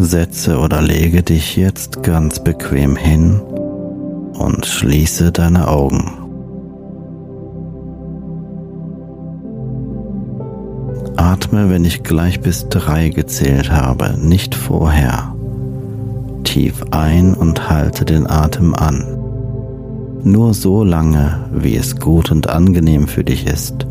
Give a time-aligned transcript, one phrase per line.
[0.00, 6.12] Setze oder lege dich jetzt ganz bequem hin und schließe deine Augen.
[11.16, 15.34] Atme, wenn ich gleich bis drei gezählt habe, nicht vorher.
[16.44, 19.04] Tief ein und halte den Atem an.
[20.22, 23.84] Nur so lange, wie es gut und angenehm für dich ist.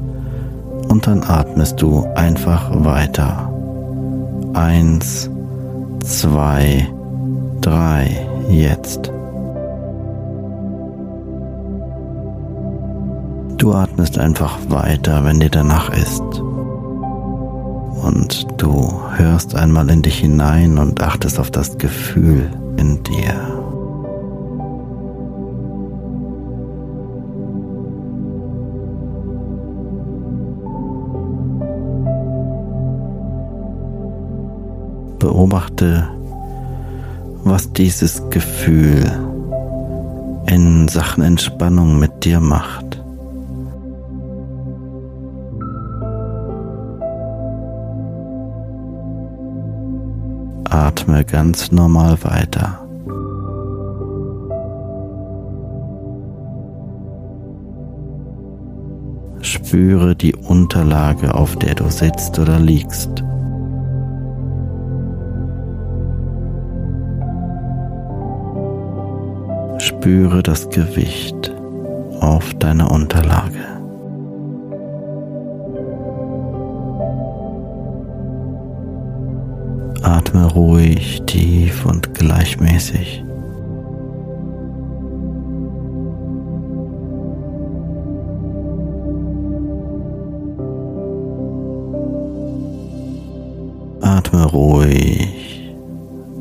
[0.87, 3.51] Und dann atmest du einfach weiter.
[4.53, 5.29] Eins,
[6.07, 6.87] zwei,
[7.61, 9.11] drei, jetzt.
[13.57, 16.21] Du atmest einfach weiter, wenn dir danach ist.
[18.03, 23.56] Und du hörst einmal in dich hinein und achtest auf das Gefühl in dir.
[35.77, 36.09] Beobachte,
[37.43, 39.05] was dieses Gefühl
[40.47, 43.01] in Sachen Entspannung mit dir macht.
[50.69, 52.79] Atme ganz normal weiter.
[59.41, 63.23] Spüre die Unterlage, auf der du sitzt oder liegst.
[70.07, 71.53] Spüre das Gewicht
[72.21, 73.59] auf deiner Unterlage.
[80.03, 83.21] Atme ruhig, tief und gleichmäßig.
[93.99, 95.75] Atme ruhig,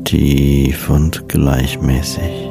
[0.05, 2.46] tief und gleichmäßig.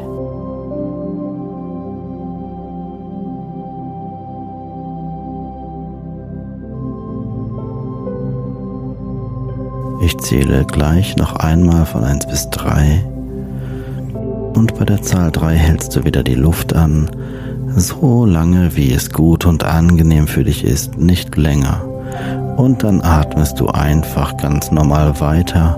[10.07, 13.05] Ich zähle gleich noch einmal von 1 bis 3
[14.55, 17.11] und bei der Zahl 3 hältst du wieder die Luft an,
[17.75, 21.83] so lange wie es gut und angenehm für dich ist, nicht länger.
[22.57, 25.77] Und dann atmest du einfach ganz normal weiter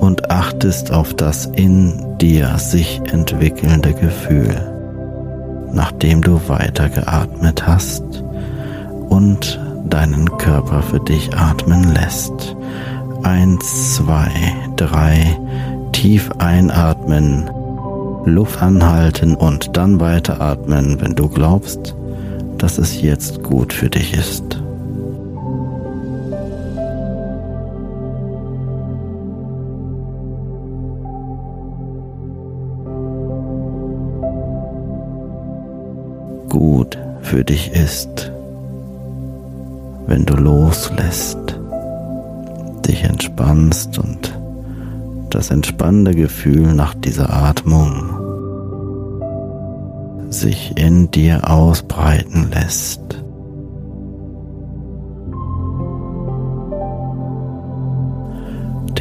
[0.00, 4.56] und achtest auf das in dir sich entwickelnde Gefühl,
[5.74, 8.24] nachdem du weiter geatmet hast
[9.10, 9.60] und
[9.90, 12.56] deinen Körper für dich atmen lässt.
[13.22, 14.30] Eins, zwei,
[14.76, 15.38] drei,
[15.92, 17.50] tief einatmen,
[18.24, 21.94] Luft anhalten und dann weiteratmen, wenn du glaubst,
[22.58, 24.62] dass es jetzt gut für dich ist.
[36.48, 38.32] Gut für dich ist,
[40.06, 41.47] wenn du loslässt,
[42.88, 44.38] dich entspannst und
[45.30, 48.14] das entspannende Gefühl nach dieser Atmung
[50.30, 53.00] sich in dir ausbreiten lässt.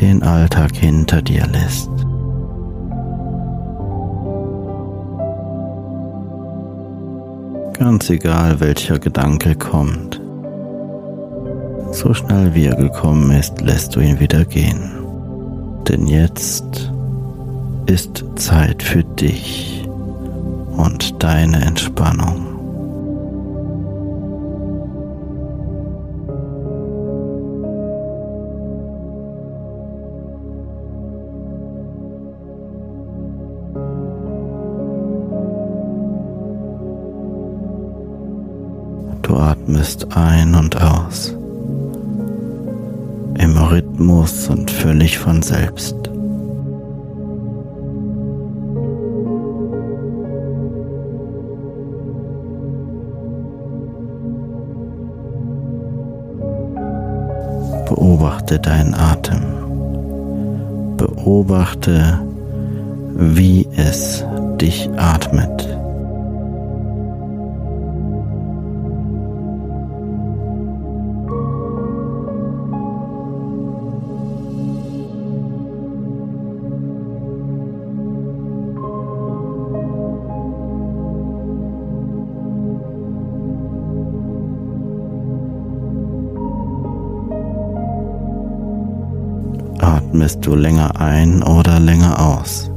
[0.01, 1.90] Den Alltag hinter dir lässt.
[7.80, 10.26] Ganz egal, welcher Gedanke kommt.
[12.07, 14.80] So schnell wie er gekommen ist, lässt du ihn wieder gehen.
[15.89, 16.89] Denn jetzt
[17.86, 19.86] ist Zeit für dich
[20.77, 22.45] und deine Entspannung.
[39.24, 41.37] Du atmest ein und aus
[43.38, 45.95] im Rhythmus und völlig von selbst.
[57.88, 59.42] Beobachte deinen Atem.
[60.98, 62.19] Beobachte,
[63.16, 64.25] wie es
[64.60, 65.76] dich atmet.
[90.18, 92.72] Atmest du länger ein oder länger aus.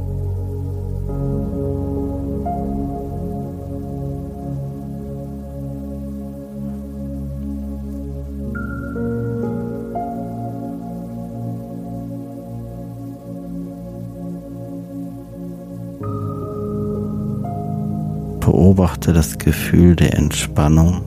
[18.39, 21.01] Beobachte das Gefühl der Entspannung,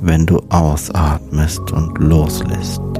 [0.00, 2.91] wenn du ausatmest und loslässt.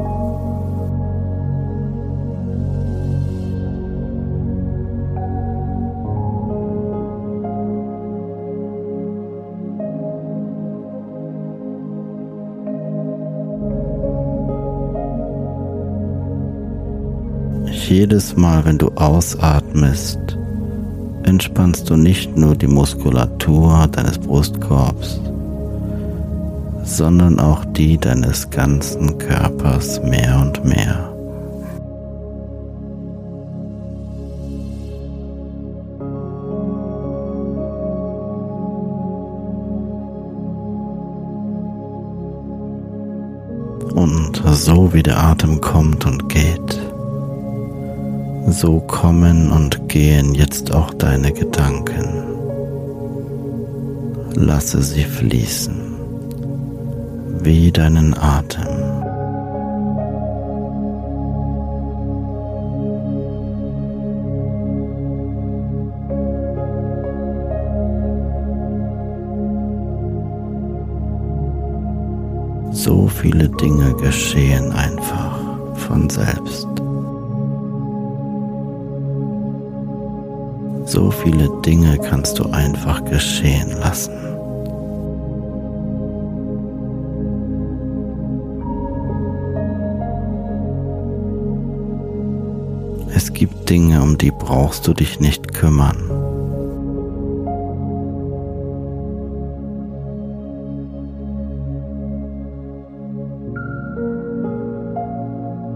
[17.89, 20.19] Jedes Mal, wenn du ausatmest,
[21.25, 25.21] entspannst du nicht nur die Muskulatur deines Brustkorbs,
[26.85, 31.09] sondern auch die deines ganzen Körpers mehr und mehr.
[43.95, 46.92] Und so wie der Atem kommt und geht,
[48.49, 52.25] so kommen und gehen jetzt auch deine Gedanken.
[54.35, 55.75] Lasse sie fließen,
[57.41, 59.03] wie deinen Atem.
[72.73, 75.39] So viele Dinge geschehen einfach
[75.75, 76.72] von selbst.
[80.93, 84.13] So viele Dinge kannst du einfach geschehen lassen.
[93.15, 95.97] Es gibt Dinge, um die brauchst du dich nicht kümmern.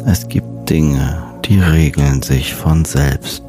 [0.05, 3.46] Es gibt Dinge, die regeln sich von selbst.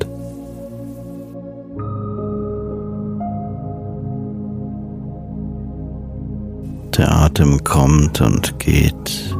[7.37, 9.35] Atem kommt und geht.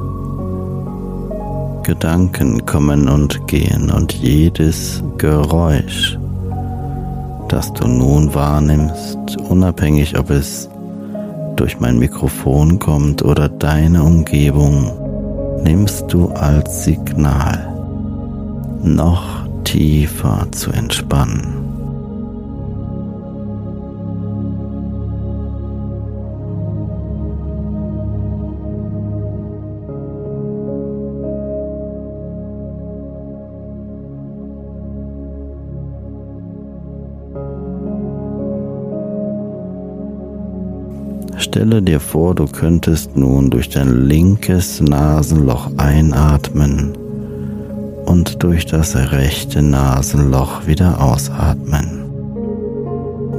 [1.82, 6.16] Gedanken kommen und gehen und jedes Geräusch,
[7.48, 10.70] das du nun wahrnimmst, unabhängig ob es
[11.56, 14.92] durch mein Mikrofon kommt oder deine Umgebung,
[15.64, 17.68] nimmst du als Signal,
[18.84, 21.57] noch tiefer zu entspannen.
[41.48, 46.92] Stelle dir vor, du könntest nun durch dein linkes Nasenloch einatmen
[48.06, 52.04] und durch das rechte Nasenloch wieder ausatmen.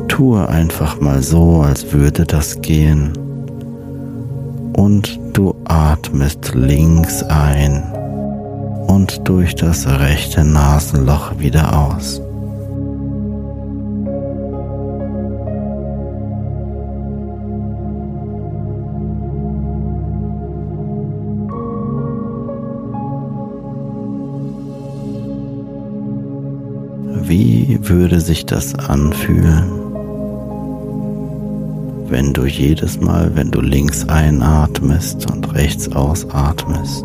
[0.09, 3.13] Tue einfach mal so, als würde das gehen.
[4.73, 7.83] Und du atmest links ein
[8.87, 12.23] und durch das rechte Nasenloch wieder aus.
[27.69, 29.71] Wie würde sich das anfühlen,
[32.09, 37.05] wenn du jedes Mal, wenn du links einatmest und rechts ausatmest,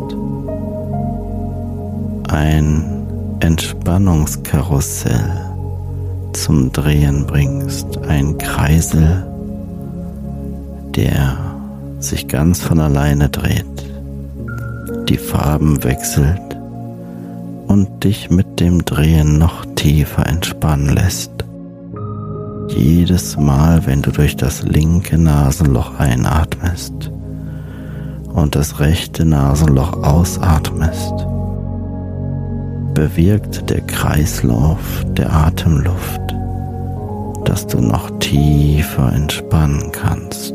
[2.28, 2.82] ein
[3.40, 5.32] Entspannungskarussell
[6.32, 9.22] zum Drehen bringst, ein Kreisel,
[10.96, 11.36] der
[11.98, 13.66] sich ganz von alleine dreht,
[15.10, 16.40] die Farben wechselt
[17.66, 21.30] und dich mit dem Drehen noch tiefer entspannen lässt.
[22.68, 27.10] Jedes Mal, wenn du durch das linke Nasenloch einatmest
[28.32, 31.12] und das rechte Nasenloch ausatmest,
[32.94, 36.34] bewirkt der Kreislauf der Atemluft,
[37.44, 40.53] dass du noch tiefer entspannen kannst.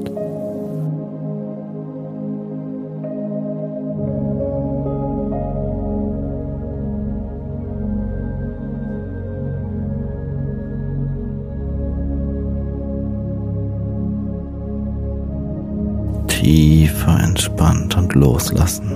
[16.49, 18.89] Tiefer entspannt und loslassen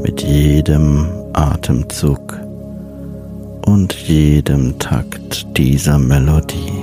[0.00, 2.38] mit jedem Atemzug
[3.66, 6.75] und jedem Takt dieser Melodie.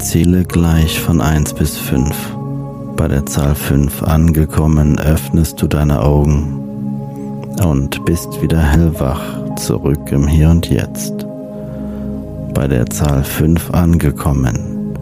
[0.00, 2.14] Ich zähle gleich von 1 bis 5.
[2.96, 6.60] Bei der Zahl 5 angekommen, öffnest du deine Augen
[7.64, 9.20] und bist wieder hellwach
[9.56, 11.26] zurück im Hier und Jetzt.
[12.54, 14.94] Bei der Zahl 5 angekommen,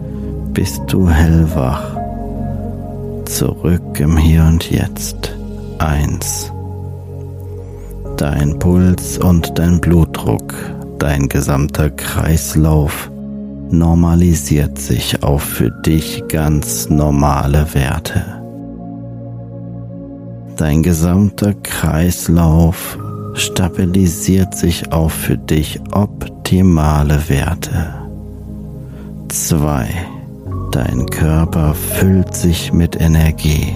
[0.53, 1.95] bist du hellwach
[3.25, 5.31] zurück im Hier und Jetzt.
[5.77, 6.51] 1.
[8.17, 10.55] Dein Puls und dein Blutdruck,
[10.97, 13.11] dein gesamter Kreislauf
[13.71, 18.23] normalisiert sich auf für dich ganz normale Werte.
[20.55, 22.97] Dein gesamter Kreislauf
[23.33, 27.93] stabilisiert sich auf für dich optimale Werte.
[29.29, 29.87] 2.
[30.71, 33.73] Dein Körper füllt sich mit Energie.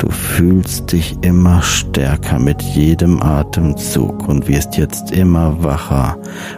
[0.00, 6.16] Du fühlst dich immer stärker mit jedem Atemzug und wirst jetzt immer wacher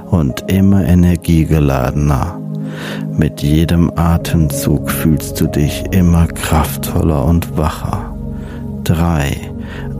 [0.08, 2.40] und immer energiegeladener.
[3.18, 8.14] Mit jedem Atemzug fühlst du dich immer kraftvoller und wacher.
[8.84, 9.36] 3.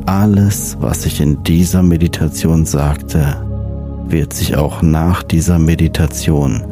[0.07, 3.45] Alles, was ich in dieser Meditation sagte,
[4.07, 6.63] wird sich auch nach dieser Meditation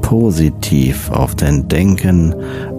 [0.00, 2.36] positiv auf dein Denken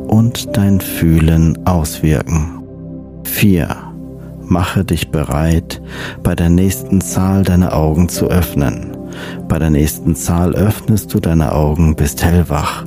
[0.07, 2.60] und dein Fühlen auswirken.
[3.41, 3.75] 4.
[4.43, 5.81] Mache dich bereit,
[6.21, 8.95] bei der nächsten Zahl deine Augen zu öffnen.
[9.47, 12.85] Bei der nächsten Zahl öffnest du deine Augen, bist hellwach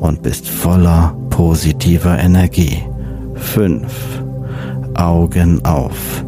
[0.00, 2.82] und bist voller positiver Energie.
[3.34, 3.84] 5.
[4.94, 6.24] Augen auf.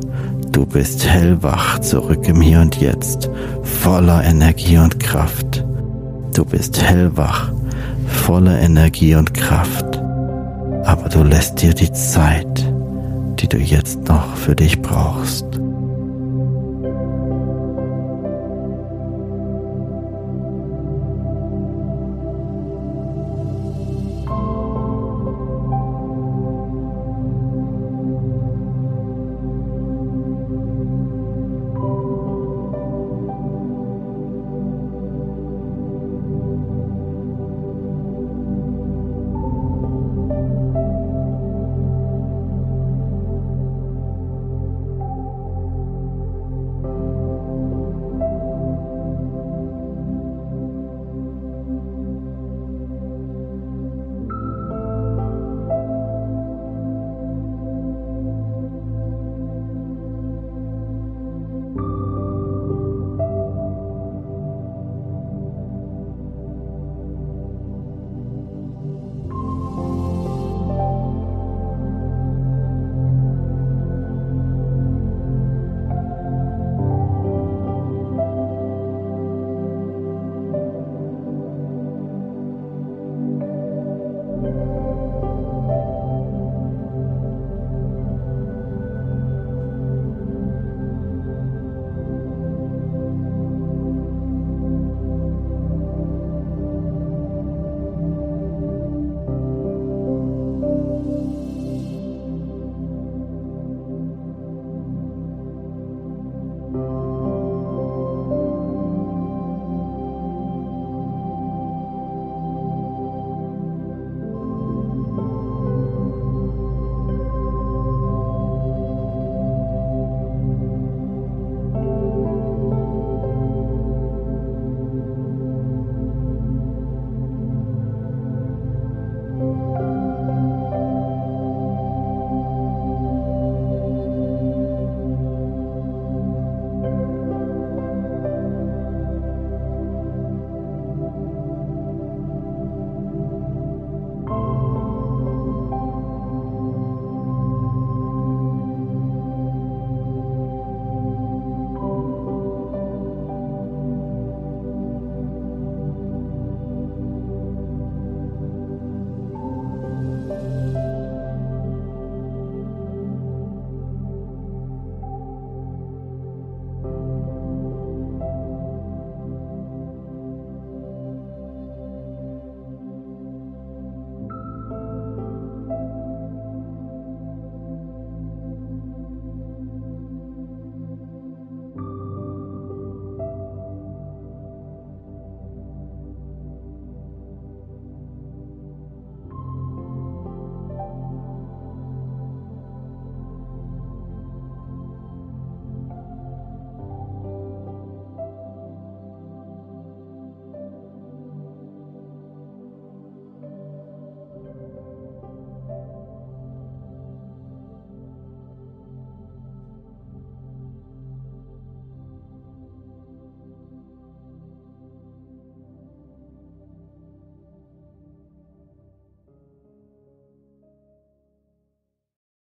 [0.53, 3.31] Du bist hellwach zurück im Hier und Jetzt,
[3.63, 5.65] voller Energie und Kraft.
[6.35, 7.51] Du bist hellwach,
[8.07, 9.97] voller Energie und Kraft.
[10.85, 12.76] Aber du lässt dir die Zeit
[13.37, 15.45] die du jetzt noch für dich brauchst.